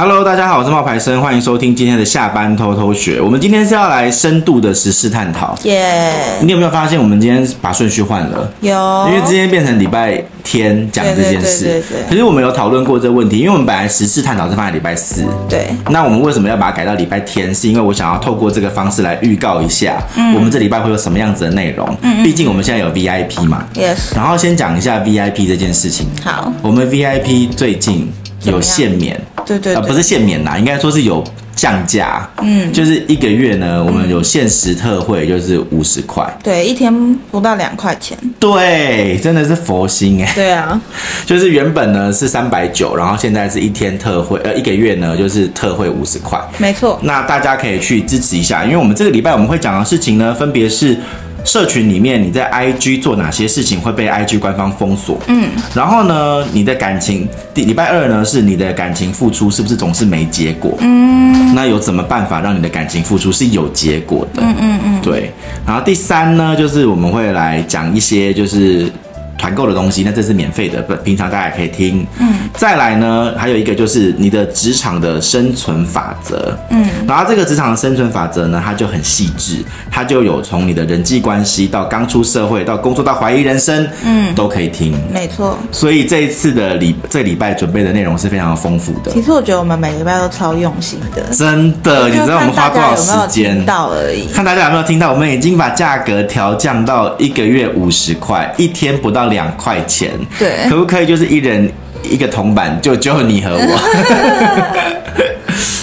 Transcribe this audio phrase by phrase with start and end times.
[0.00, 3.20] Hello，大家好，我是冒牌生，欢迎收听今天的下班偷偷学。
[3.20, 5.58] 我们今天是要来深度的时事探讨。
[5.64, 8.48] 耶.你有没有发现我们今天把顺序换了？
[8.60, 8.70] 有，
[9.08, 11.64] 因为今天变成礼拜天讲这件事。
[11.64, 12.08] 对对。
[12.08, 15.24] 可是我们有讨论过这个问题，因为我们本来时事探讨是放在礼拜四。
[15.48, 15.66] 对。
[15.90, 17.52] 那我们为什么要把它改到礼拜天？
[17.52, 20.00] 是因为我想要透过这个方式来预告一下，
[20.32, 21.84] 我们这礼拜会有什么样子的内容。
[22.02, 22.22] 嗯。
[22.22, 23.64] 毕竟我们现在有 VIP 嘛。
[23.74, 24.14] Yes。
[24.14, 26.06] 然后先讲一下 VIP 这件事情。
[26.22, 26.52] 好。
[26.62, 28.08] 我们 VIP 最近
[28.44, 29.20] 有限免。
[29.48, 31.24] 对对，对、呃，不是限免啦，应该说是有
[31.56, 32.28] 降价。
[32.42, 36.24] 嗯，就是一个月呢，我们有限时特惠，就是五十块。
[36.44, 38.16] 对，一天不到两块钱。
[38.38, 40.30] 对，真的是佛心哎。
[40.34, 40.78] 对啊，
[41.24, 46.38] 就是原本呢是三百九，然后现在是一天特惠，呃，一个月呢就是特惠五十块。
[46.58, 46.98] 没错。
[47.02, 50.96] 那大家可以去支持一下，因为我们这个礼拜我们会讲的事情呢，分别是。
[51.44, 55.18] 社群里面你在 IG 做哪些事情会被 IG 官方封锁？
[55.28, 60.74] 嗯，然后呢，你的感情，第礼拜二呢是你的感情付出是不是总是没结果？
[60.80, 64.42] 嗯，那有什么办法让你的感情付出是有结果的？
[64.42, 65.32] 嗯嗯嗯，对。
[65.66, 68.90] 然后第三呢，就是我们会来讲一些就是。
[69.38, 72.04] 团购的东西，那这是免费的，不，平常大家也可以听。
[72.18, 76.58] 嗯，再来呢，还有一个就是你的职场的生存法则。
[76.70, 84.92] 嗯，然后这个职场的生存法则呢，它就很细致，它就有从你的人际关系到刚出社会到工作到怀疑人生，嗯，都可以听。
[85.14, 85.56] 没错。
[85.70, 89.12] 所以这一次的礼，这礼拜准备的内容是非常丰富的。
[89.12, 91.22] 其实我觉得我们每礼拜都超用心的。
[91.32, 93.64] 真的，你知道我们花多少时间？
[93.64, 94.26] 到而已。
[94.32, 95.12] 看大家有没有听到？
[95.12, 99.27] 我们已经把价格调降到一个月五十块，一天不到。
[99.28, 101.70] 两块钱，对，可不可以就是一人
[102.02, 103.78] 一个铜板，就只有你和我？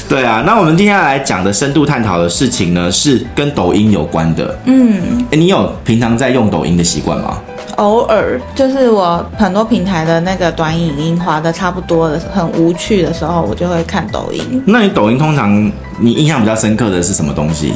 [0.07, 4.55] 对啊，那我们接下来讲的深度探讨的事情呢，是跟抖音有关的。
[4.65, 7.37] 嗯，哎，你有平常在用抖音的习惯吗？
[7.77, 14.63] 偶尔，就是我很多平台的那个短影音滑的差不多的，很无趣的时候，我就会看抖音。
[14.67, 17.73] 那你抖音通常你印象比较深刻的是什么东西？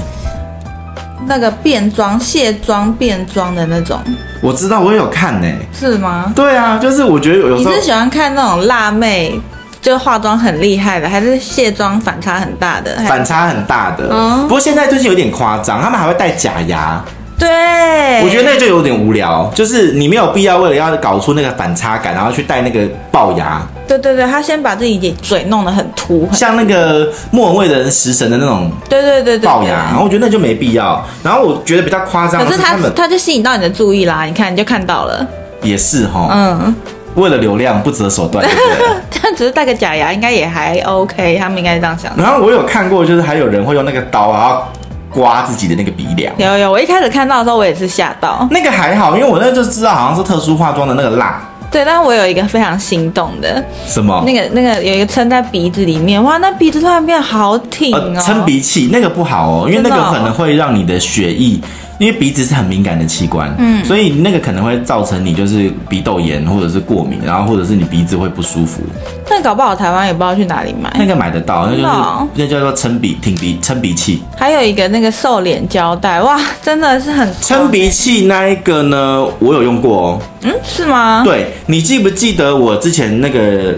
[1.30, 4.00] 那个变装、卸妆、变装的那种，
[4.42, 5.48] 我知道，我有看呢。
[5.72, 6.34] 是吗？
[6.36, 9.40] 对啊，就是我觉得有时候你是喜欢看那种辣妹，
[9.80, 12.98] 就化妆很厉害的，还是卸妆反差很大的？
[13.08, 14.10] 反差很大的。
[14.12, 14.42] 嗯。
[14.48, 17.00] 不过现在最近有点夸张，他们还会戴假牙。
[17.40, 23.62] 对，我觉得那就有点无聊，就是你没有必要为了要搞出那个反差感，然后去戴那个龅牙。
[23.88, 28.72] 对对对，他先把自己嘴弄得很凸，像那个莫文蔚的食神的那种。
[28.88, 31.04] 对对对对，齙牙，然后我觉得那就没必要。
[31.24, 35.26] 然后我觉得比较夸张，可是他他就吸引到你的注意啦，你看你就看到了。
[35.64, 36.76] 也是哈，嗯，
[37.16, 38.88] 为了流量不择手段，对不对？
[39.22, 42.22] 他只是戴个假牙，应该也还 OK，他们应该是这样想的。
[42.22, 44.64] 然后我有看过，就是还有人会用那个刀啊。
[45.12, 48.48] 刮自己的那个鼻梁，有有，我一开始看到的时候我也是吓到。
[48.52, 51.42] 那个还好，因为我那就知道好像是特殊化妆的那个蜡。
[51.72, 53.64] 对，但是我有一个非常心动的。
[53.86, 54.24] 什么？
[54.26, 58.12] 那个那个有一个撑在鼻子里面，哇，那鼻子突然变好挺哦。
[58.16, 61.60] 呃、撑鼻器那个不好哦，因为那个可能会让你的血液。
[62.00, 68.82] 因为鼻子是很敏感的器官，嗯，所以那个可能会造成你就是鼻窦炎或者是过敏，然后或者是你鼻子会不舒服。
[69.30, 70.92] 那搞不好台湾也不知道去哪里买。
[70.98, 74.24] 那个买得到，那就是那叫做撑鼻挺鼻撑鼻器。
[74.38, 80.22] 还有一个那个瘦脸胶带，哇，真的是很撑鼻器那一个呢，我有用过哦。
[80.44, 81.22] 嗯，是吗？
[81.26, 83.76] 对，你记不记得我之前那个？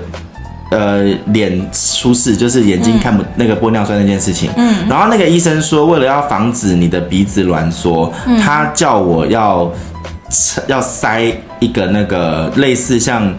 [0.71, 4.49] 呃，脸出事就是眼睛看不那个玻尿酸那件事情。
[4.55, 9.69] 嗯，然后那个医生说，为了要防止你的鼻子挛缩，嗯、他叫我要
[10.67, 11.23] 要塞
[11.59, 13.33] 一个那个类似像，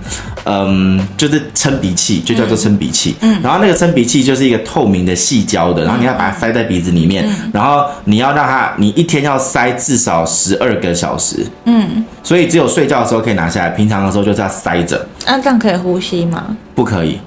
[0.45, 3.15] 嗯，就是撑鼻器，就叫做撑鼻器。
[3.21, 11.47] 嗯，然后那个撑鼻器就是一个透明的细胶的，然后你要把它塞在鼻子里面，嗯、然后你要让它，你一天要塞至少十二个小时。
[11.65, 15.07] 嗯，所以只有睡觉的时候可以拿下来，平常的时候就是要塞着。
[15.27, 16.57] 那、啊、这样可以呼吸吗？
[16.75, 17.19] 不可以，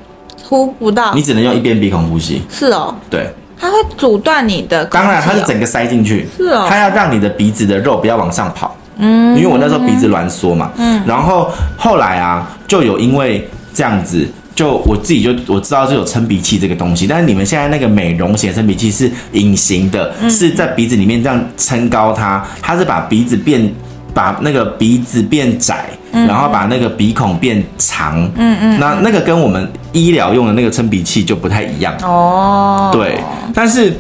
[0.44, 1.14] 呼不到。
[1.14, 2.42] 你只能用一边鼻孔呼吸。
[2.50, 2.94] 是哦。
[3.10, 3.30] 对。
[3.58, 4.88] 它会阻断你的、哦。
[4.92, 6.28] 当然，它是整个塞进去。
[6.36, 6.66] 是哦。
[6.70, 8.76] 它要让你的鼻子的肉不要往上跑。
[8.98, 9.36] 嗯。
[9.38, 10.72] 因为我那时候鼻子挛缩嘛。
[10.78, 11.02] 嗯。
[11.06, 23.72] 然后后来啊，就有因为这样子，就我自己就我知道是有撑鼻器这个东西，但是你们现在那个美容型撑鼻器是隐形的，嗯、是在鼻子里面这样撑高它，它是把鼻子变。
[24.14, 32.92] 把那个鼻子变窄，然后把那个鼻孔变长，嗯嗯，那那个跟我们医疗用的那个撑鼻器就不太一样哦。
[32.94, 33.20] 对，
[33.54, 33.94] 但是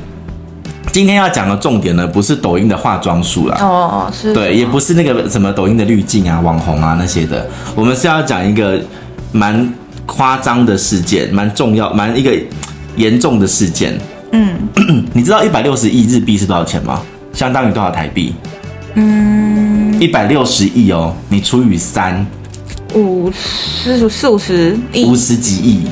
[0.95, 7.45] 今天要讲的重点呢，不是抖音的化妆术啦，哦，是，对，也不是那个什么抖音的滤镜啊、网红啊那些的，
[7.75, 8.79] 我们是要讲一个
[9.33, 9.73] 蛮
[10.05, 12.33] 夸张的事件，蛮重要、蛮一个
[12.95, 13.99] 严重的事件。
[14.31, 14.55] 嗯，
[15.11, 17.01] 你知道一百六十亿日币是多少钱吗？
[17.33, 18.33] 相当于多少台币？
[18.93, 22.25] 嗯，一百六十亿哦，你除以三，
[22.93, 25.87] 五十四五十亿，五十几亿，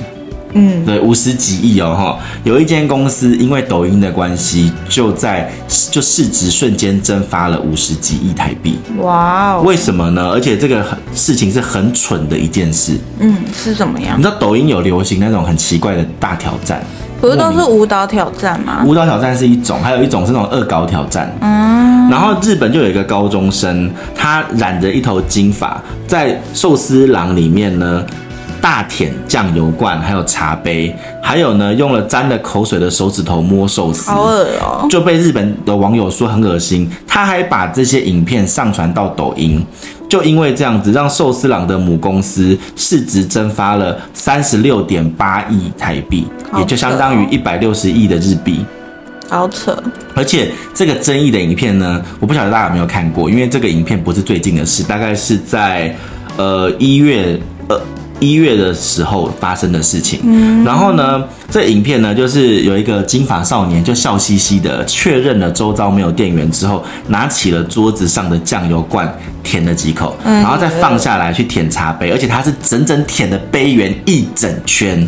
[0.54, 2.20] 嗯，对，五十几亿哦哈。
[2.44, 5.52] 有一间公司因为抖音的关系，就在
[5.92, 8.78] 就市值瞬间蒸发了五十几亿台币。
[9.00, 9.64] 哇哦！
[9.66, 10.30] 为什么呢？
[10.30, 12.98] 而且这个事情是很蠢的一件事。
[13.20, 14.18] 嗯，是怎么样？
[14.18, 16.84] 你知道抖音有流行那种很奇怪的大挑战？
[17.20, 18.84] 不是都是舞蹈挑战吗？
[18.86, 21.34] 舞蹈挑战是一种，还有一种是那种恶搞挑战。
[21.40, 28.06] 嗯，然后日本就有一个高中生，他染着一头金发，在寿司郎里面呢，
[28.64, 36.90] 大舔酱油罐，还有茶杯，还有呢用了沾了口水的手指头摸寿司，好恶哦，就被日本的网友说很恶心。
[37.06, 39.62] 他还把这些影片上传到抖音。
[40.08, 48.64] 就因为这样子，让寿司郎的母公司市值蒸发了三十六点八亿台币，哦、也就相当于一百六十亿的日币。
[49.28, 49.78] 好扯！
[50.16, 55.94] 而且这个争议的影片呢，我不晓得大家有没有看过，因为这个影片不是最近的事，大概是在
[56.38, 57.38] 呃一月
[57.68, 57.78] 呃。
[58.24, 69.08] 一月的时候发生的事情，嗯，然后呢，这影片呢，就是有一个金发少年就笑嘻嘻的确认了周遭没有店员之后，拿起了桌子上的酱油罐
[69.44, 75.08] 舔了几口，然后再放下来去舔茶杯，而且他是整整舔了杯缘一整圈，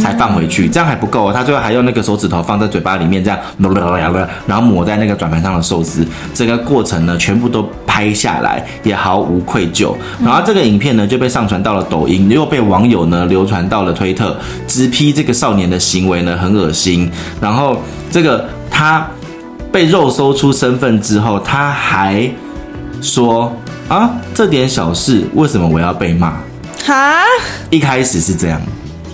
[0.00, 3.40] 才放回去，这样还不够，他最后还用那个手指头放在嘴巴里面这样，
[4.46, 9.92] 然后抹在那个转盘上的寿司，这个过程呢，全部都拍下来，也毫无愧疚，
[10.24, 12.30] 然后这个影片呢就被上传到了抖音。
[12.30, 14.38] 又被网友呢流传到了推特，
[14.70, 17.10] 直批这个少年的行为呢很恶心。
[17.40, 19.04] 然后这个他
[19.72, 22.30] 被肉搜出身份之后，他还
[23.02, 23.52] 说
[23.88, 26.34] 啊，这点小事为什么我要被骂？
[26.86, 27.24] 哈，
[27.70, 28.62] 一开始是这样。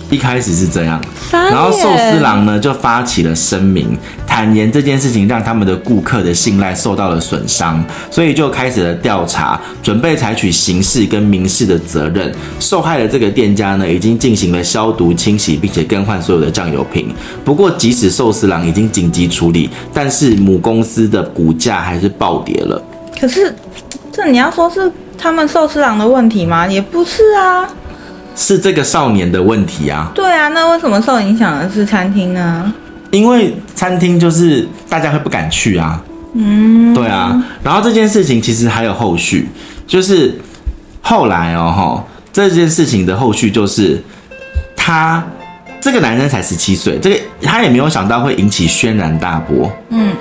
[0.09, 1.01] 一开始是这样，
[1.31, 12.33] 然后寿司郎呢就发起了声明，坦言这件事情让他们的顾客的信赖受到了损伤，所以就开始了调查，准备采取刑事跟民事的责任。
[12.59, 17.13] 受害的这个店家呢，已经进行了消毒清洗，并且更换所有的酱油瓶。
[17.43, 22.81] 不过，即使寿司郎已经紧急处理，但是母公司的股价还是暴跌了。
[23.19, 23.53] 可是，
[24.11, 26.65] 这你要说是他们寿司郎的问题吗？
[26.65, 27.67] 也不是啊。
[28.37, 30.11] 是这个少年的问题啊！
[30.13, 32.71] 对啊，那为什么受影响的是餐厅呢？
[33.09, 35.99] 因为餐厅就是大家会不敢去啊。
[36.35, 37.43] 嗯，对啊。
[37.63, 39.49] 然后这件事情其实还有后续，
[39.87, 40.39] 就是
[41.01, 43.99] 后来哦，哈，这件事情的后续就是
[44.75, 45.23] 他
[45.81, 49.71] 这个男生才十七岁，这个他也没有想到会引起轩然大波。
[49.89, 50.11] 嗯，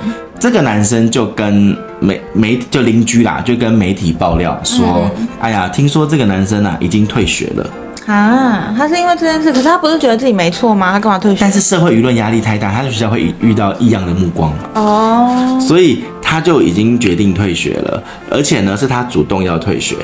[0.40, 7.70] 这个男生就跟媒媒就邻居啦，就跟媒体爆料说：“嗯、哎呀，听说这个男生啊已经退学了。”
[8.06, 10.92] 啊，他是因为这件事，可是他不是觉得自己没错吗？
[10.92, 11.38] 他干嘛退学？
[11.40, 19.96] 但是社会舆论压力太大，他在学校会遇遇到异样的目光哦，所以他就已经决定退学了，而且呢是他主动要退学。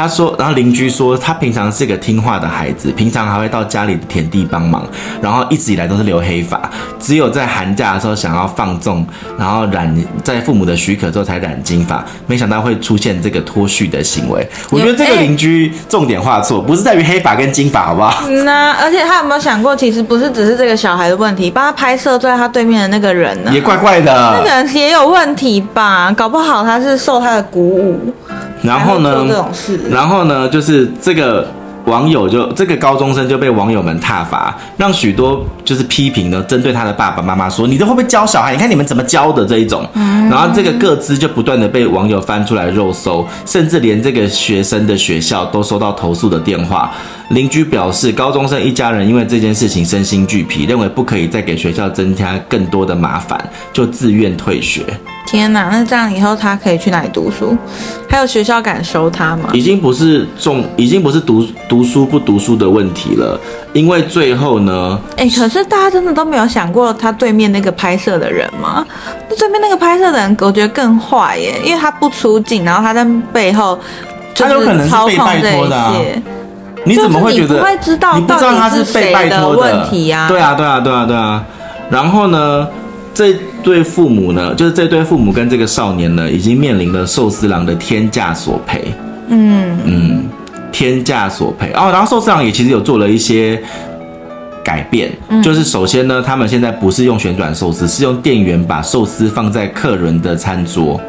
[0.00, 4.82] 他说，然后邻居说他平常是个听话的孩子，平常还会到家里的田地帮忙，
[5.20, 6.58] 然后一直以来都是留黑发，
[6.98, 9.06] 只有在寒假的时候想要放纵，
[9.38, 9.94] 然后染
[10.24, 14.48] 在父母的许可之后才染金发，没想到会出现这个脱序的行为。
[14.70, 18.26] 我觉得这个邻居重点画错，不是在于黑发跟金发，好不好？
[18.46, 26.10] 那而且他有没有想过，其实不是只是这个小孩的问题，帮他拍摄坐在他对面的那个人呢，也怪怪的，那个人也有问题吧？
[26.16, 28.14] 搞不好他是受他的鼓舞。
[28.62, 29.26] 然后呢？
[29.90, 30.48] 然后呢？
[30.48, 31.46] 就是这个
[31.86, 38.52] 网友就这个高中生就被网友们挞伐，让许多就是批评呢，针对他的爸爸妈妈说：“你这会不会教小孩？
[38.52, 39.86] 你看你们怎么教的这一种。”
[40.30, 46.92] 然后这个个资就不断的被网友翻出来肉搜，甚至连这个学生的学校都收到投诉的电话。
[47.30, 53.40] 邻居表示，高中生一家人因为这件事情身心俱疲，认为不可以再给学校增加更多的麻烦，
[53.72, 54.82] 就自愿退学。
[55.26, 57.56] 天哪，那这样以后他可以去哪里读书？
[58.08, 59.50] 还有学校敢收他吗？
[59.52, 63.40] 已经不是重，已经不是读读书不读书的问题了，
[63.72, 68.84] 因为最后呢，哎、欸，可是大家真的都没有想过他对面那个拍摄的人吗？
[69.28, 73.78] 那对面那个拍摄的人，我觉得更坏耶，因为他不出镜，然后他在背后
[74.34, 76.22] 就是操控这一切。
[76.84, 77.54] 你怎么会觉得？
[77.54, 80.28] 你不会知道，你不知道他是被拜托的问题啊？
[80.28, 81.44] 对啊，对啊，对啊，对啊。
[81.90, 82.66] 然后呢，
[83.12, 88.94] 这对父母呢，就是这对父母跟这个少年呢，已经面临了寿司郎的天价索赔。
[89.28, 90.28] 嗯嗯，
[90.72, 91.90] 天价索赔哦。
[91.92, 93.60] 然后寿司郎也其实有做了一些
[94.64, 101.00] 改变，嗯、就是首先呢，他们现在不是用旋转寿司，是用店员把寿司放在客人的餐桌。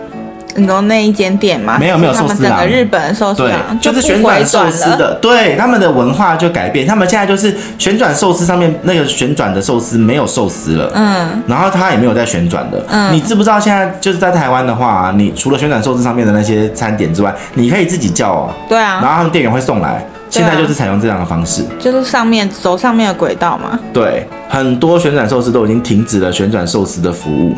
[0.56, 1.78] 你说那一间店吗？
[1.80, 20.06] 没有没有寿司郎，日本寿司郎对，就是旋转寿司的，对，他们的文化就改变，他们现在就是旋转寿司上面那个旋转的寿司没有寿司了，嗯，然后它也没有在旋转的，嗯，你知不知道现在就是在台湾的话啊，你除了旋转寿司上面的那些餐点之外，你可以自己叫啊，对啊，然后他们店员会送来。
[20.30, 23.78] 现在就是采用这样的方式，就是上面走上面的轨道嘛。
[23.92, 27.54] 对，很多旋转寿司都已经停止了旋转寿司的服务。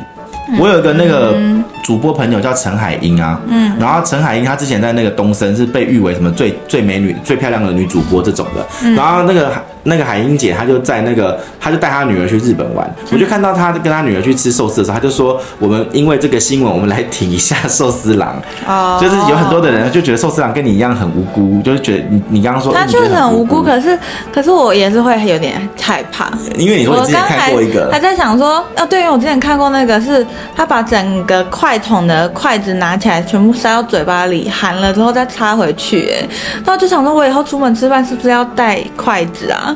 [0.59, 1.35] 我有一个那个
[1.83, 9.51] 主播朋友叫陈海英啊，嗯，然后陈海英她之前在那个东森是被誉为什么最最美女、最漂亮的女主播这种的，嗯、然后那个
[9.83, 18.35] 那个海英姐她就在那个，她就带他女儿去日本玩，嗯、我就看到他跟他女儿去吃寿司的时候，他就说我们因为这个新闻，我们来挺一下寿司郎，
[18.67, 23.97] 哦，就是有很多的人就觉得寿司郎跟你一样很无辜，就是觉得你你刚刚说他确实很无辜，可是
[24.33, 30.25] 可是我也是会有点害怕，因为你说你之前看过一个，还在想说，哦，对，因为我之前看过那个是。
[30.55, 36.09] 他把整个筷筒的筷子拿起来，全部塞到嘴巴里，含了之后再插回去。
[36.11, 36.27] 哎，
[36.65, 39.75] 那我就想说，我以后出门吃饭是不是要带筷子啊？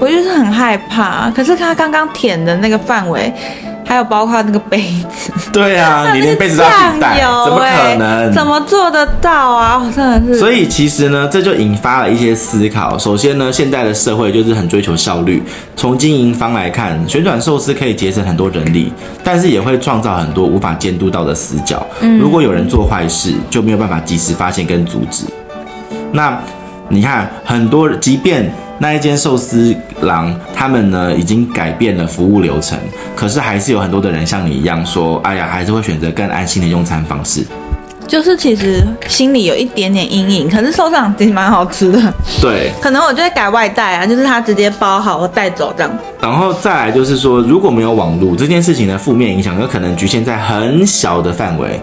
[0.00, 1.30] 我就是很害怕。
[1.30, 3.32] 可是他刚刚舔的那个范围。
[3.86, 8.32] 还有包括那个杯子，对啊， 你连杯子都要带，怎么可能？
[8.32, 9.82] 怎么做得到啊？
[9.92, 10.38] 真的是。
[10.38, 12.96] 所以其实呢，这就引发了一些思考。
[12.96, 15.42] 首先呢，现在的社会就是很追求效率。
[15.74, 18.92] 从经营方来看，旋转寿司可以节省很多人力，
[19.24, 21.84] 但是也会创造很多无法监督到的死角。
[22.20, 25.24] 如果有人做坏事，就没有办法及时发现跟阻止。
[26.12, 26.40] 那
[26.90, 28.50] 你看，很多即便。
[28.82, 32.78] 那一间寿司郎，他们呢已经改变了服务流程，
[33.14, 37.44] 可是还是有很多的人像你一样说，哎呀，还是会选择更安心的用餐方式。
[38.08, 42.00] 就是其实心里有一点点阴影，可是寿司郎其实蛮好吃的。
[42.40, 45.92] 对，可能我就会改外带啊，就是他直接包好我带走这样。
[46.18, 51.78] 然后再来就是说，如果没有网络这件事情的负面影响，有可能局限在很小的范围。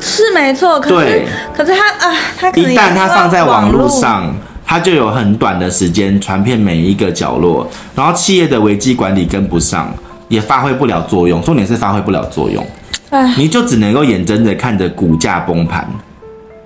[0.00, 1.26] 是没错，可是对
[1.56, 4.34] 可是他啊，他一旦他放在网络上。
[4.70, 9.92] 它就有很短的时间传遍每一个角落，然后企业的危机管理跟不上，
[10.28, 11.42] 也发挥不了作用。
[11.42, 12.64] 重点是发挥不了作用，
[13.10, 15.84] 唉你就只能够眼睁睁看着股价崩盘，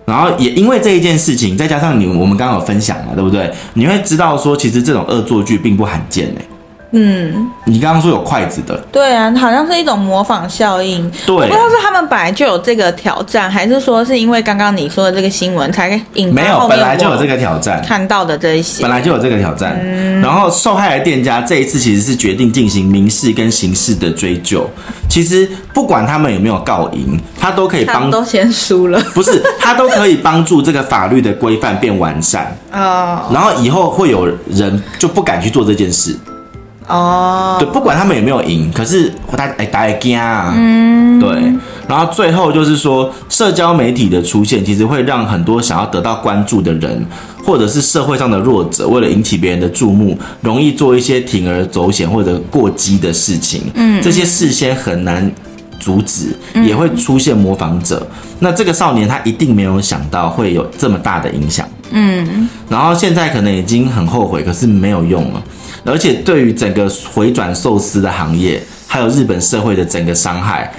[0.04, 3.50] 然后也因为这一件事情，再加上你我们刚刚有分享嘛，对不对？
[3.73, 6.44] 你会知道说，其实这种恶作剧并不罕见哎。
[6.97, 11.11] 嗯，你刚刚说有筷子的，对啊，好像是一种模仿效应。
[11.27, 16.41] 对，我不知道是他们本来就有这个挑战，还是说是因为刚刚你说的这个新闻才引发？
[16.41, 19.77] 没有，本来就有这个挑战，看到的这一些，本来就有这个挑战。
[19.83, 24.65] 嗯，然后受害的店家这一次其实是决定进行民事跟刑事的追究。
[25.09, 33.23] 其实不管他们有没有告赢，他都可以帮，都先输了， 不是，他都可以帮助这个法律的规范变完善哦。
[33.33, 36.17] 然后以后会有人就不敢去做这件事。
[36.88, 41.31] 哦，对，不管他们有没有赢，可是他哎，大家惊啊，嗯，对，
[41.88, 47.05] 然后最后就是说，社交媒体的出现，其实会让很多想要得到关注的人，
[47.45, 55.31] 或者是社会上的弱者，为了引起别人的注目，容易做一些铤而走险或者过激的事情，嗯，这些事先很难
[55.81, 56.37] 阻止，
[56.67, 58.07] 也会出现模仿者。
[58.41, 65.43] 那这个少年他一定没有想到会有这么大的影响，嗯，然后现在可能已经很后悔，可是没有用了。
[65.85, 70.73] 而且对于整个回转寿司的行业，还有日本社会的整个伤害，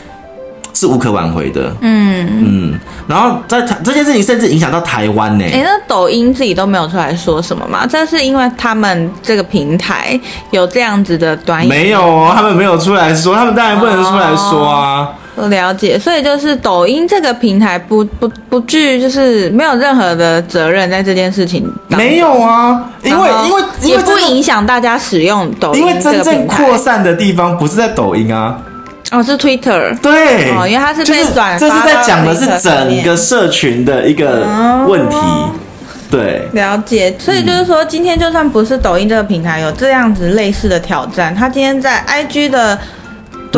[0.73, 1.73] 是无可挽回的。
[1.81, 5.45] 嗯嗯，然后在这件事情甚至影响到台湾呢。
[5.45, 7.87] 哎，那抖音自己都没有出来说什么吗？
[7.87, 10.19] 这是因为他们这个平台
[10.51, 11.67] 有这样子的端倪？
[11.69, 15.09] 没有哦，他们没有出来说，他们当然不能出来说啊。
[15.35, 21.69] 了解，所以就是抖音这个平台不不不具，就是没有任何的责任在这件事情。
[21.89, 25.81] 没有啊，因为因为也不影响大家使用抖音。
[25.81, 28.57] 因为真正扩散的地方不是在抖音啊，
[29.11, 29.97] 哦是 Twitter。
[29.99, 31.59] 对，哦，因为它是被转发。
[31.59, 34.47] 这是在讲的是整个社群的一个
[34.87, 35.15] 问题。
[35.17, 35.51] 哦、
[36.09, 37.13] 对，了解。
[37.19, 42.79] 所以就是说，今天就算不是抖音这个平台有这样子类似的挑战，他今天在 IG 的。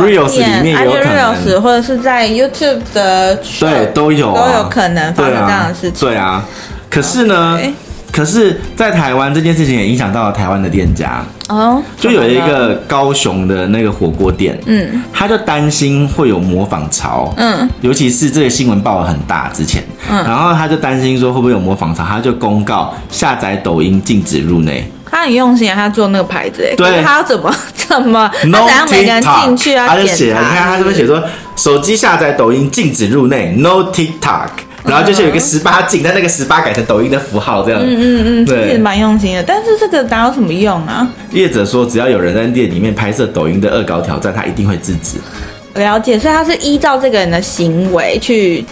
[0.02, 6.08] Reels 里面有可能，或者是在 YouTube 的对都有都有可能发生这样的事情。
[6.08, 6.44] 对啊，
[6.90, 7.60] 可是呢，
[8.12, 11.24] 可是在台湾这件事情也影响到了台湾的店家。
[11.50, 24.92] 哦，就有一个高雄的那个火锅店，嗯，他就担心会有模仿潮，嗯，尤其是这个新闻报得很大之前，嗯，然后他就担心说会不会有模仿潮，他就公告下载抖音禁止入内。
[25.10, 27.54] 他很用心啊，他做那个牌子，哎，对，他要怎么
[27.88, 29.88] 怎么，他怎样每个人进去啊？
[29.88, 31.24] 他就写了，你看他这边写说，
[31.56, 34.50] 手机下载抖音禁止入内，No TikTok，
[34.84, 39.44] 然后就是有一个十八禁，但那个十八改成抖音的符号这样，嗯嗯嗯，对，其实蛮用心的。
[39.44, 41.08] 但是这个哪有什么用啊？
[41.32, 45.18] 业者说，只要有人在店里面拍摄抖音的恶搞挑战，他一定会制止。
[45.76, 48.66] 了解，所以他是依照这个人的行为去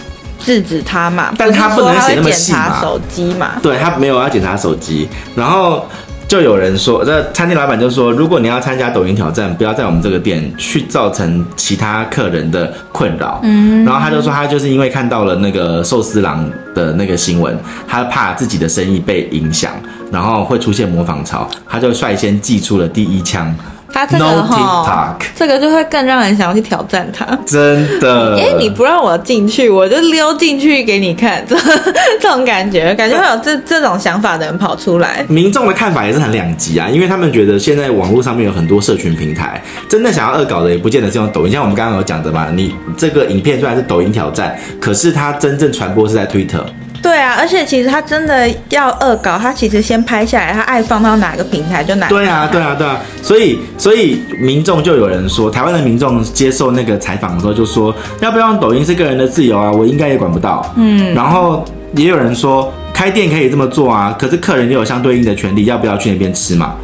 [0.44, 1.32] 制止他嘛？
[1.38, 2.80] 但他不能写那么细嘛？
[2.80, 3.52] 手机嘛？
[3.62, 5.86] 对，他没有要检查手机，然后。
[6.28, 13.38] 就有人说，这餐厅老板就说，如果你要参加抖音挑战，不要在我们这个店去造成其他客人的困扰。
[13.44, 17.56] 嗯，然后他就说，他就是因为看到了那个寿司郎的那个新闻，
[17.86, 19.72] 他怕自己的生意被影响，
[20.10, 23.54] 然后会出现模仿潮，他就率先寄出了第一枪。
[23.92, 27.26] 他这个哈，这个就会更让人想要去挑战他。
[27.46, 31.56] 真的，因为你不让我进去，我就溜进去给你看， 这
[32.20, 35.24] 这种感觉，感觉会有这这种想法的人跑出来。
[35.28, 46.60] 民众的看法也是很两极啊，因为他们觉得现在网络上面有很多社群平台，真的想要恶搞的也不见得是用抖音，像我们刚刚有讲的嘛，你这个影片虽然是抖音挑战，可是它真正传播是在 Twitter。
[47.06, 52.16] 对啊，而且其实他真的要恶搞，他其实先拍下来，他爱放到哪个平台就哪个。
[52.16, 52.98] 对啊，对啊，对啊。
[53.22, 60.68] 所以，所以民众就有人说，台湾的民众接受那个采访的时候就说，要不要用抖音是个人的自由啊，我应该也管不到。
[60.74, 61.14] 嗯。
[61.14, 66.74] 然后也有人说，开店可以这么做啊，可是客人也有相对应的权利，要不要去那边吃嘛？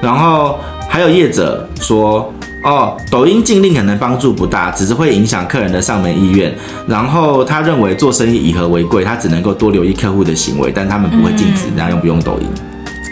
[0.00, 0.58] 然后
[0.88, 2.32] 还有业者说。
[2.64, 6.52] 哦，抖音禁令可能帮助不大，只是会影响客人的上门意愿。
[6.88, 12.48] 然后他认为做生意以和为贵，他只能够多留意客户的行为，但他们不会禁止人家用不用抖音。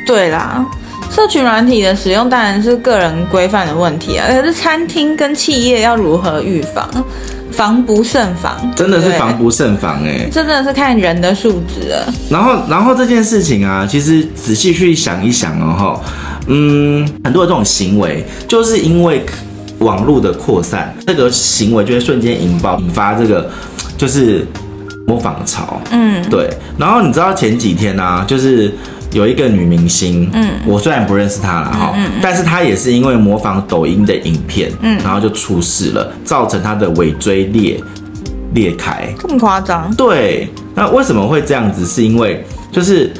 [0.04, 0.66] 对啦，
[1.12, 6.85] 社群软体的使用当然是个人规范的问题啊，可是餐厅跟企业要如何预防？
[7.52, 12.12] 防不胜防，真的是防不胜防哎、欸，真的是看人的素质了。
[12.28, 15.99] 然后，然后这件事情啊，其实仔细去想一想哦，
[16.46, 19.24] 嗯，很多的这种行为，就是因为
[19.78, 23.50] 网络的扩散，这个行为就会瞬间引爆，引发这个
[23.96, 24.46] 就是
[25.06, 25.80] 模仿潮。
[25.90, 26.48] 嗯，对。
[26.78, 28.72] 然后你知道前几天呢、啊，就是。
[29.12, 37.80] 有一个女明星，嗯，我虽然不认识她了哈，嗯，但是她也是因为模仿抖音的影片，嗯，然后就出事了，造成她的尾椎裂
[38.52, 39.94] 裂开，这么夸张？
[39.94, 41.86] 对，那为什么会这样子？
[41.86, 43.10] 是因为就是。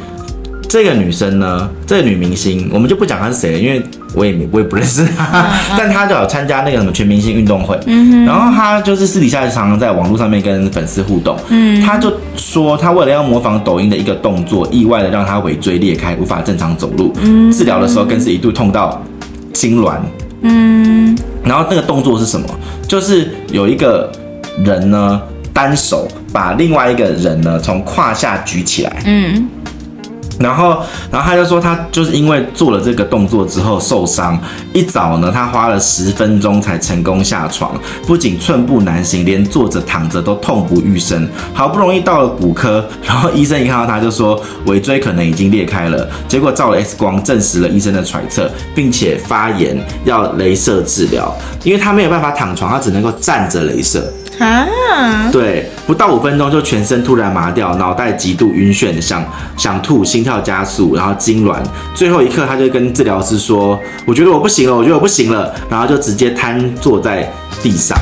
[0.77, 19.03] 这个女生呢，这个女明星，我们就不讲她是谁了，因为我也我也不认识她， 但她就有参加那个什么全明星运动会，嗯，然后她就是私底下常常在网络上面跟粉丝互动，嗯，她就说她为了要模仿抖音的一个动作，意外的让她尾椎裂开，无法正常走路，嗯，治疗的时候更是一度痛到
[19.55, 19.95] 痉挛，
[20.43, 22.47] 嗯，然后那个动作是什么？
[22.87, 24.13] 就是有一个
[24.63, 25.23] 人呢，
[25.55, 29.49] 单手把另外一个人呢从胯下举起来，嗯。
[30.39, 30.79] 然后，
[31.11, 34.39] 然后他就说，他就是因为做了这个动作之后受伤，
[34.73, 37.73] 一早呢，他花了十分钟才成功下床，
[38.07, 41.27] 不仅寸步难行，连坐着躺着都痛不欲生。
[41.55, 54.13] 好不容易到了骨科，然后医生一看到他就说尾椎可能已经裂开了，结果照了 X 光证实了医生的揣测，并且发炎要镭射治疗，因为他没有办法躺床，他只能够站着镭射。
[54.39, 59.25] 啊，对，不到五分钟就全身突然麻掉，脑袋极度晕眩，想
[59.57, 61.57] 想吐，心跳加速，然后痉挛。
[61.95, 67.31] 最后一刻，他就跟治疗师说：“我觉得我不行了，我觉得我不行了。”然后就直接瘫坐在
[67.63, 67.97] 地上。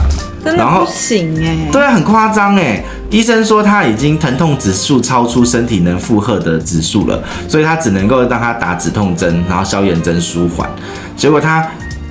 [0.45, 2.85] 真的不行哎、欸，对啊，很夸张哎。
[3.11, 10.69] 医生说他已经疼痛指数超出身体能负荷的指数了，所以他只能够让他打止痛针，然后消炎针舒缓。
[11.17, 11.65] 结果他。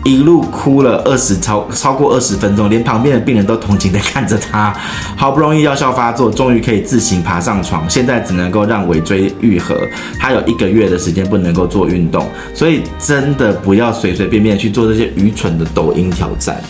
[0.03, 4.75] 一路哭了二十超超过二十分钟，连旁边的病人都同情的看着他。
[5.15, 9.77] 好不容易药效发作，终于可以自行爬上床，现在只能够让尾椎愈合。
[10.19, 16.61] 他有一个月的时间不能够做运动，所以真的不要随随便便去做这些愚蠢的抖音挑战。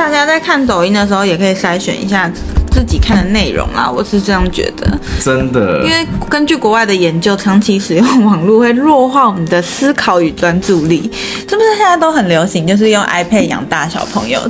[0.00, 2.30] 大家在看抖音的时候，也可以筛选一下。
[2.72, 4.86] 自己看的内容啦，我是这样觉得，
[5.22, 11.02] 真的，因为根据国外的研究，长期使用网络会弱化我们的思考与专注力，
[11.48, 11.76] 是不是？
[11.76, 14.40] 现在都很流行，就是用 iPad 养大小朋友。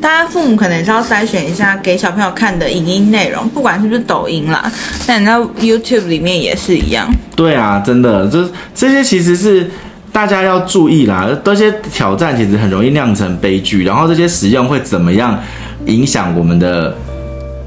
[0.00, 4.70] 大家父母可能是要筛选一下给小朋友看的影音内容，不管是不是抖音啦，
[5.06, 7.10] 但你在 YouTube 里面也是一样。
[7.34, 9.68] 对啊，真的，这这些其实是
[10.12, 11.28] 大家要注意啦。
[11.44, 15.38] 这些挑战其实很容易酿成悲剧，然后这些使用会怎么样
[15.86, 16.94] 影响我们的？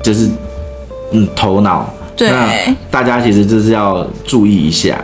[0.02, 0.30] 就是，
[1.14, 1.90] 嗯，头脑。
[2.16, 2.30] 对，
[2.92, 5.02] 大家其实就是要注意一下。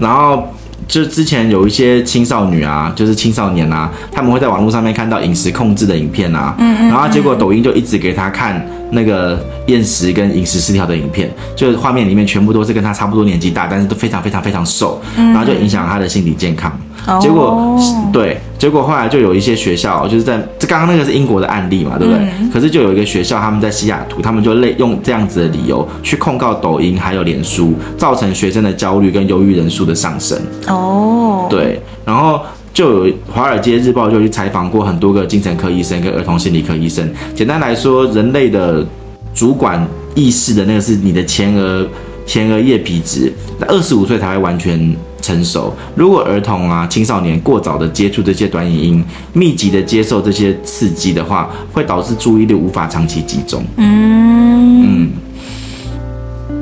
[0.00, 0.48] 然后，
[0.88, 16.72] 就之前有一些青少女啊，就是青少年啊，他们会在网络上面看到饮食控制的影片啊，嗯，嗯，嗯，然后结果抖音就一直给他看那个厌食跟饮食失调的影片，就是画面里面全部都是跟他差不多年纪大，但是都非常非常非常瘦，然后就影响他的心理健康。
[17.18, 18.12] 结果、oh.
[18.12, 22.22] 对，结果后来就有一些学校，就是在这刚刚那个是英国的案例嘛，对不对？
[22.38, 30.38] 嗯、可是就有一个学校，他们在西雅图，他们就类用这样子的理由去控告抖音还有脸书，造成学生的焦虑跟忧郁人数的上升。
[30.66, 31.50] 哦，oh.
[31.50, 32.40] 对，然后
[32.74, 37.08] 就有《华尔街日报》就去采访过很多个精神科医生跟儿童心理科医生。
[37.34, 38.84] 简单来说，人类的
[39.32, 39.82] 主管
[40.14, 41.86] 意识的那个是你的前额
[42.26, 44.94] 前额叶皮质，那二十五岁才会完全。
[45.20, 45.72] 成熟。
[45.94, 53.62] 如果儿童啊、青少年过早的接触这些短影音，密集的接受这些刺激的话，会导致注意力无法长期集中。
[53.76, 55.10] 嗯嗯。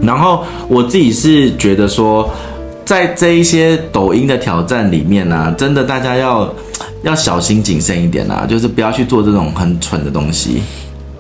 [0.03, 2.31] 然后我自己是觉得说，
[2.85, 6.53] 在这一些抖音的挑战里面呢、啊，真的大家要
[7.03, 10.63] 要小心谨慎一点啊，就是不要去做这种很蠢的东西。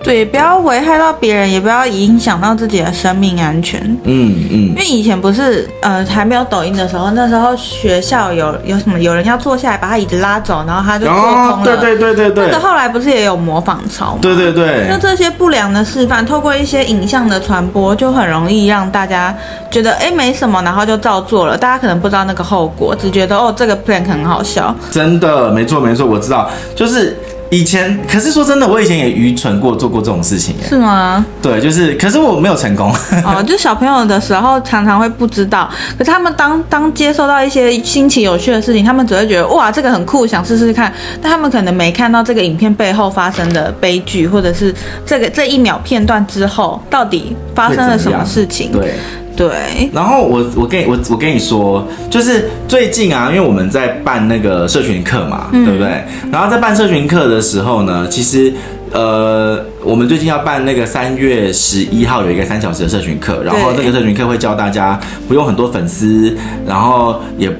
[0.06, 3.80] 对，不要危害到别人，也不要影响到自己的生命安全。
[4.04, 4.68] 嗯嗯。
[4.68, 11.56] 因为以前不是呃还没有抖音的时候，那时候学校有有什么有人要坐下来把他椅子拉走，然后他就坐空了。
[11.56, 12.46] 哦、对对对对对。
[12.46, 14.18] 那个后来不是也有模仿潮吗？
[14.22, 14.86] 对对对。
[14.88, 19.36] 那这些不良的示范，透过一些影像的传播，就很容易让大家
[19.72, 21.58] 觉得哎没什么，然后就照做了。
[21.58, 24.72] 大家可能不知道那个后果，只觉得哦这个 plan 很好笑。
[24.90, 27.18] 真的，没错没错，我知道，就是。
[27.50, 30.54] 以前，可是说真的，我以前也愚蠢过，做过这种事情。
[30.68, 31.24] 是吗？
[31.40, 32.92] 对，就是，可是我没有成功。
[33.24, 35.70] 哦， 就小朋友的时候，常常会不知道。
[35.96, 40.92] 可是他们当当接受到一些新奇有趣的事情，他们只会觉得哇，这个很酷，想试试看。
[41.22, 48.72] 但他们可能没看到这个影片背后发生的悲剧，或者是这个这一秒片段之后到底发生了什么事情。
[48.72, 48.94] 对。
[49.36, 56.02] 对，然后我我跟你我我跟你说，就是最近啊，因为我们在办那个社群课嘛，嗯、对不对？
[56.32, 58.50] 然后在办社群课的时候呢，其实
[58.92, 66.34] 呃，我们最近要办那个三月十一号有一个三小时的社群课，然后那个社群课会教大家不用很多粉丝，
[66.66, 67.50] 然后也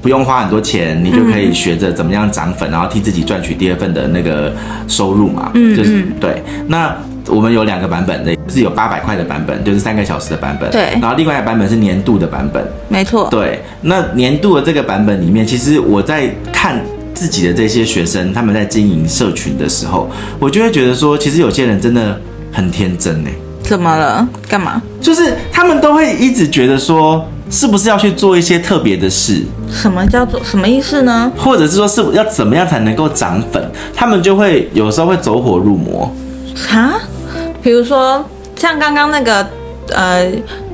[0.00, 4.50] 不用花很多钱，你就可以学着怎么样涨粉，然后替自己赚取第二份的那个
[4.88, 6.96] 收入嘛，嗯，就是对那。
[7.28, 10.70] 我们有两个版本的，是有八百块的版本，就是三个小时的版本。
[10.70, 10.90] 对。
[11.00, 12.64] 然后另外一个版本是年度的版本。
[12.88, 13.28] 没错。
[13.30, 13.62] 对。
[13.80, 16.80] 那年度的这个版本里面，其实我在看
[17.14, 20.08] 自己的这些学生，他们在经营社群的时候，
[20.38, 22.18] 我就会觉得说，其实有些人真的
[22.52, 23.30] 很天真呢。
[23.62, 24.28] 怎么了？
[24.48, 24.80] 干嘛？
[25.00, 29.42] 就是他们都会一直觉得说，是不是要去做一些特别的事？
[29.72, 31.32] 什么叫做什么意思呢？
[31.36, 33.68] 或者是说，是要怎么样才能够涨粉？
[33.92, 36.08] 他们就会有时候会走火入魔。
[36.70, 36.94] 啊？
[37.66, 38.24] 比如说，
[38.54, 39.44] 像刚刚那个
[39.88, 40.24] 呃，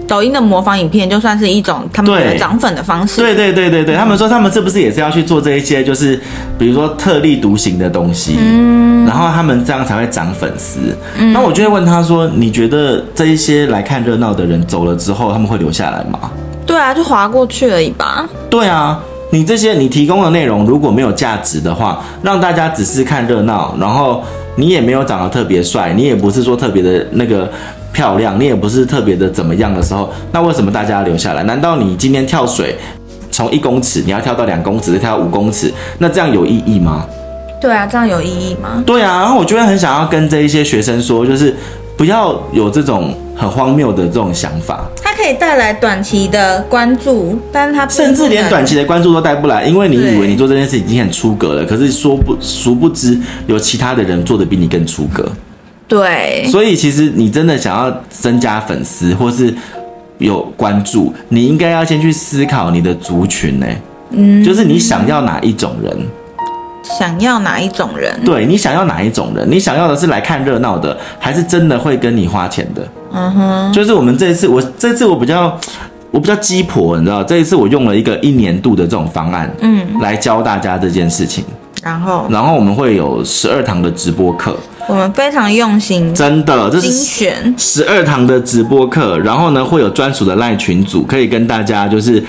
[0.07, 3.23] 抖音的模仿影片，就算是一种他们的涨粉的方式。
[3.23, 6.21] 对对对对对，他们说他们是不是也是要去做这一些，就是
[6.59, 10.95] 比如说特立独行的东西，嗯，然后他们这样才会涨粉丝。
[11.17, 16.31] 嗯，那我就会问他说，你觉得这一些来看热闹的人走了之后，他们会留下来吗？
[16.67, 18.29] 对啊，就划过去而已吧。
[18.51, 19.01] 对啊，
[19.31, 24.23] 你这些你提供的内容如果没有价值的话，让大家只是看热闹，然后。
[24.57, 27.51] 你也没有长得特别帅，你也不是说特别的那个
[27.93, 31.43] 漂亮，你也不是特别的怎么样的时候，那为什么大家要留下来？
[31.45, 32.77] 难道你今天跳水
[33.31, 37.07] 从一公尺你要跳到两公尺，再跳到五公尺，那这样有意义吗？
[37.61, 38.83] 对啊，这样有意义吗？
[38.85, 41.55] 对啊，然后我就会很想要跟这一些学生说，就是
[41.97, 44.85] 不要有这种很荒谬的这种想法。
[45.03, 55.31] 它可以带来短期的关注，但是它甚至连短期的关注都带不来，因为你以为你做这件事已经很出格了，可是说不殊不知有其他的人做的比你更出格。
[55.87, 59.55] 对，所以其实你真的想要增加粉丝或是
[60.19, 63.67] 有关注，你应该要先去思考你的族群呢，
[64.11, 65.95] 嗯，就是你想要哪一种人。
[66.83, 68.13] 想要哪一种人？
[68.25, 69.49] 对，你想要哪一种人？
[69.49, 72.87] 你想要的是来看热闹的，还是真的会跟你花钱的？
[73.13, 75.59] 嗯哼，就是我们这一次，我这次我比较
[76.11, 81.45] 我比较鸡婆，你知道，这一次我用了一个一年度的这种方案，嗯，来教大家这件事情。
[81.83, 84.57] 然后，然后我们会有十二堂的直播课，
[84.89, 89.19] 我们非常用心，真的，这是精选十二堂的直播课。
[89.19, 92.23] 然后呢，会有专属的赖群组，可以跟大家就是。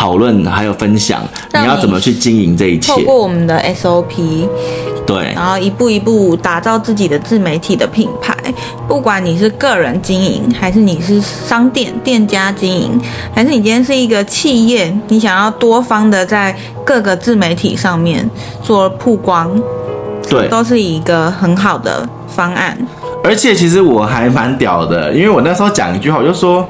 [0.00, 1.20] 讨论还有分享，
[1.52, 2.90] 你要怎么去经营这一切？
[2.90, 4.48] 透过我们的 SOP，
[5.06, 8.34] 对，然后一步一步打造自己的自媒体的品牌。
[8.88, 12.98] 不管你是个人经营，还是你是商店店家经营，
[13.34, 18.26] 还是你今天是一个企业，你想要多方的在各个自媒体上面
[18.62, 19.54] 做曝光，
[20.30, 22.74] 对，都是一个很好的方案。
[23.22, 26.66] 而且其实我还蛮屌的，因为我那时候讲一句话，我就说，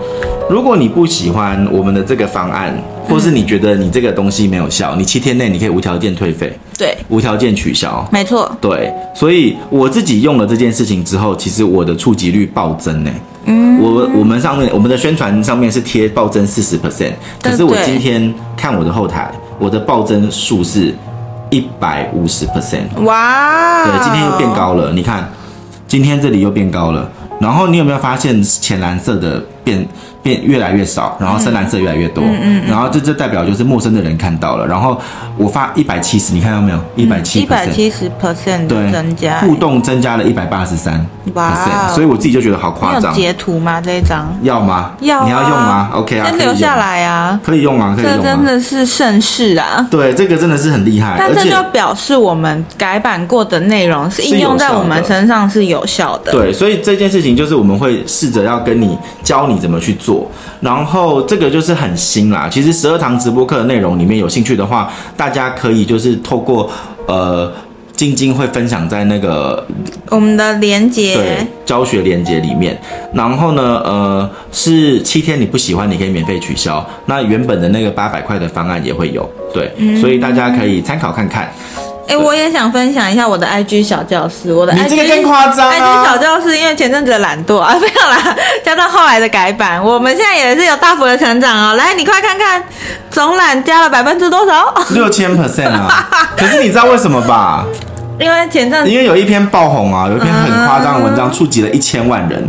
[0.48, 2.76] 如果你不喜欢我们的这个方案，
[3.10, 8.90] 或是你觉得你这个东西没有效，你七天内你可以无条件退费，对，无条件取消，没错，对。
[9.14, 13.10] 所以我自己用了这件事情之后，其实我的触及率暴增呢。
[13.44, 20.94] 嗯，我我们上面我们的宣传上面是贴暴增四十 percent，可是我今天看我的后台，我的暴增数是
[21.50, 25.28] 一百五十 percent，哇，对，今天又变高了，你看。
[25.88, 29.86] 今天这里又变高了，然后你有没有发现浅蓝色的变？
[30.22, 35.00] 变越来越少，然后深蓝色越来越多，嗯嗯，然后这这代表就是陌生的人看到了，然后
[35.38, 36.78] 我发一百七十，你看到没有？
[36.94, 40.94] 一百七，一百七十 percent 的增加，互动增加了一百八十三
[41.34, 43.10] percent，所以我自己就觉得好夸张。
[43.14, 43.80] 有截图吗？
[43.80, 44.90] 这一张要吗？
[45.00, 47.96] 要，你要用吗？OK 啊，先留下来啊，可以用啊？
[47.96, 48.22] 可以用吗？
[48.22, 49.86] 这真的是盛世啊！
[49.90, 56.30] 对，这个真的是很厉害，但这就表示我们改版过的内容是应用在我们身上是有效的。
[56.30, 60.30] 对，所以这件事情就是我们会试着要跟你教你怎么去做。
[60.60, 62.48] 然后这个就是很新啦。
[62.50, 66.70] 其实十二堂直播课的内容里面有兴趣的话，大家可以就是透过
[67.06, 67.52] 呃。
[67.96, 69.62] 晶晶会分享在那个
[70.08, 72.74] 我们的连接，对，教学连接里面。
[73.12, 76.82] 然后呢，呃，是七天你不喜欢，你可以免费取消。
[77.04, 81.52] 那原本的那个八百块的方案也会有，对，嗯、所以大家可以参考看看。
[82.10, 91.74] 哎，我也想分享一下我的 IG 小教室，我的 IG, 你这个更夸张啊！IG 小教室，因为前阵子的懒惰 啊，没有啦，加上后来的改版，我们现在也是有大幅的成长哦。
[91.76, 92.60] 来，你快看看，
[93.10, 94.74] 总览加了百分之多少？
[94.90, 96.08] 六千 percent 啊！
[96.36, 97.64] 可是你知道为什么吧？
[98.18, 102.46] 因为前阵子，因为有一篇爆红啊，有一篇很夸张的文章，触及了一千万人。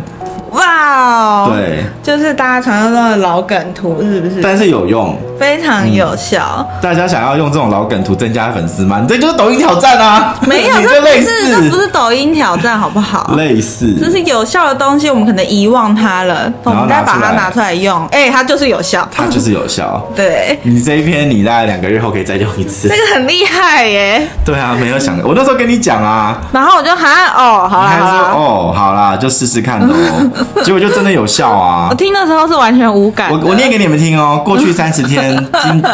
[0.51, 0.63] 哇
[0.97, 1.51] 哦！
[1.53, 4.41] 对，就是大家传说中的老梗图，是不是？
[4.41, 6.67] 但是有用，非常有效。
[6.81, 8.99] 大家想要用这种老梗图增加粉丝吗？
[9.01, 10.35] 你这就是抖音挑战啊！
[10.45, 13.33] 没有， 这类似，这不是抖音挑战，好不好？
[13.37, 18.05] 类似，这是有效的东西，我们可能遗忘它了，我们再把它拿出来用。
[18.07, 20.05] 哎，它就是有效，它就是有效。
[20.13, 22.89] 对，你这一篇，你大概两个月后可以再用一次。
[22.89, 24.27] 这个很厉害耶！
[24.43, 29.95] 对啊，没有想，我那时候跟你讲啊，然后我就喊哦，好啦，哦，好啦，就试试看喽。
[30.63, 31.87] 结果就真的有效啊！
[31.89, 33.31] 我听的时候是完全无感。
[33.31, 34.41] 我我念给你们听哦。
[34.43, 35.35] 过去三十天，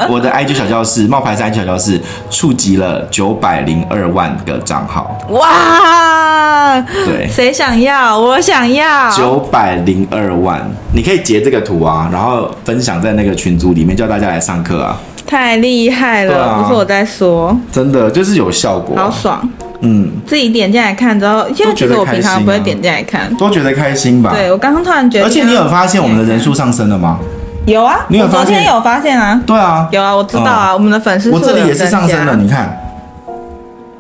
[0.10, 5.18] 我的 IG 小教室冒牌是 IG 小教室触及了九百零二万个账号。
[5.30, 6.82] 哇！
[7.06, 8.20] 对，谁想要？
[8.20, 9.10] 我想要。
[9.12, 10.62] 九百零二万，
[10.94, 14.98] 你可以截这个图啊，然后分享在那个群组里面，叫大家来上课啊。
[15.28, 16.42] 太厉害了！
[16.42, 19.48] 啊、不是我在说，真的就是有效果，好爽。
[19.82, 24.32] 嗯，自己点进来看之后，因为其实我平常不会点进来看，都觉得开心吧？
[24.34, 27.20] 对，我刚刚突然觉得，而且你有发现我们的人数上升了吗？
[27.66, 28.46] 有啊，你有发现？
[28.46, 29.40] 昨天有发现啊？
[29.46, 32.76] 对啊，有啊，我知道啊，我们的粉丝数我这里也是上升了，你看，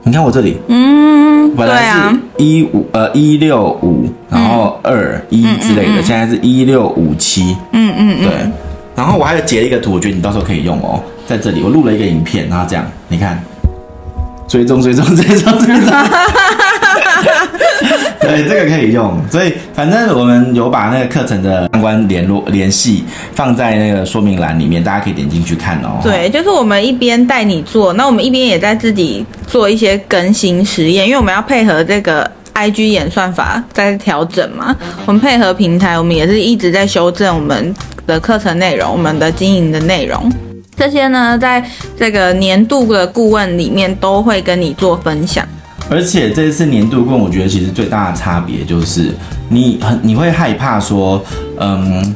[0.03, 8.33] 你看我这里，嗯，本来是一五呃一六五，然后二一之类的，现在是一六五七，嗯嗯嗯，对，
[8.95, 13.39] 然后我还有截一个图，我觉得你到时候可以用哦，在这里我录了一个影片，然后这样你看。
[14.47, 15.91] 追踪追踪追踪追踪，
[18.21, 19.19] 对，这个可以用。
[19.29, 25.99] 所以反正我们有把那个课程的相关联络联系放在那个说明栏里面，大家可以点进去看哦。
[26.01, 34.73] 对，就是我们一边带你做，那我们一边也在自己做一些更新实验，因为我们要配合这个 IG 演算法在调整嘛。
[35.05, 40.31] 我们配合平台，我们也是一直在修正我们的课程内容，我们的经营的内容。
[40.77, 45.43] 这些呢，在这个年度的顾问里面都会跟你做分享。
[45.89, 49.11] 而且这次年度顾问，我觉得其实最大的差别就是
[49.49, 51.19] 你很你会害怕说，
[51.59, 52.13] 嗯，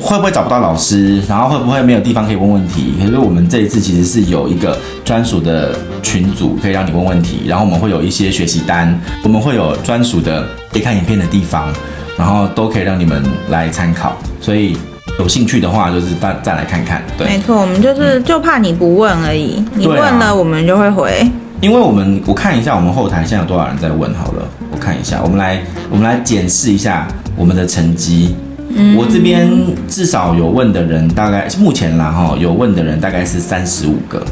[0.00, 2.94] 会不会找不到老师，然后会不会没有地方可以问问题？
[2.98, 11.70] 可是我们这一次其实是有一个专属的群组可以让你问问题，然后我们会有一些学习单，我们会有专属的可以看影片的地方，
[12.16, 14.74] 然后都可以让你们来参考，所以。
[15.18, 17.02] 有兴趣的话，就是再再来看看。
[17.16, 19.62] 对，没错，我们就是就怕你不问而已。
[19.74, 21.28] 你问了，我们就会回。
[21.60, 28.36] 因为我们我看一下我们后台现在有多少人在问好了，我看一下，我们来我们来检视一下我们的成绩。
[28.70, 29.50] 嗯，我这边
[29.88, 34.24] 至少有问的人大概目前啦哈，有问的人大概是三十五个。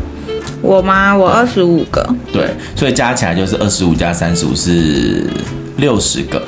[0.62, 1.16] 我吗？
[1.16, 2.06] 我二十五个。
[2.32, 5.26] 对，所以加起来就是二十五加三十五是
[5.78, 6.40] 六十个。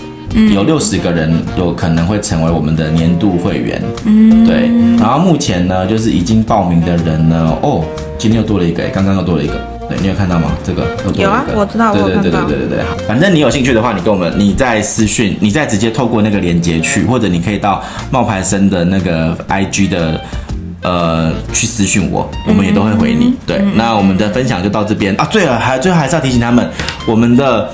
[0.54, 4.70] 有六十个人有可能会成为我们的年度会员，嗯，对。
[4.98, 7.84] 然后目前呢，就是已经报名的人呢，哦，
[8.18, 9.54] 今天又多了一个，刚刚又多了一个，
[9.88, 10.52] 对，你有看到吗？
[10.62, 10.86] 这个。
[11.14, 20.20] 有啊，我知道，对对对对对对对，好，反正你有兴趣的话，你跟我们，你再私讯，你再直接透过那个链接去，或者你可以到冒牌生的那个 IG 的
[20.82, 23.34] 呃去私讯我，我们也都会回你。
[23.46, 25.26] 对，那我们的分享就到这边啊。
[25.32, 26.68] 对了，还最后还是要提醒他们，
[27.06, 27.68] 我们的。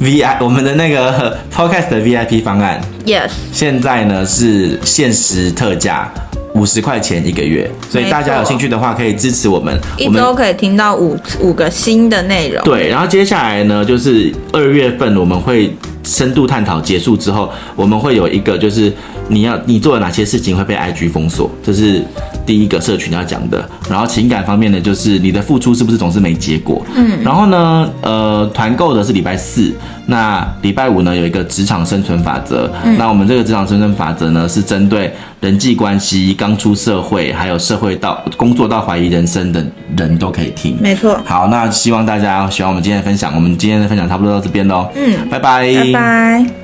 [0.00, 6.10] V I 我们的那个 Podcast 的 V I P 方案，Yes，现在呢是限时特价
[6.54, 12.64] 五十块钱一个月，所以大家有兴趣的话可以支持我们，一周可以听到五五个新的内容。
[12.64, 18.90] 对，然后接下来呢就是二月份我们会深度探讨结束之后，我们会有一个就是
[19.30, 22.02] 你要你做了哪些事情会被 I G 封锁，这是
[22.44, 23.64] 第一个社群要讲的。
[23.88, 26.84] 然后情感方面呢，就是你的付出是不是总是没结果？
[26.96, 27.22] 嗯。
[27.22, 29.72] 然后呢，呃，团购的是礼拜四，
[30.06, 32.68] 那礼拜五呢有一个职场生存法则。
[32.84, 32.98] 嗯。
[32.98, 39.64] 那我们这个职场生存法则呢是针对人际关系、刚出社会，还有社会到工作到怀疑人生的
[39.96, 40.76] 人都可以听。
[40.80, 41.20] 没错。
[41.24, 43.32] 好，那希望大家喜欢我们今天的分享。
[43.34, 44.88] 我们今天的分享差不多到这边喽。
[44.96, 45.28] 嗯。
[45.30, 45.72] 拜拜。
[45.72, 46.59] 拜拜。